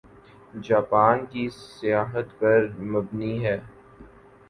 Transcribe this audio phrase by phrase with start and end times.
[0.59, 3.57] Japan کی سیاحت پر مبنی ہے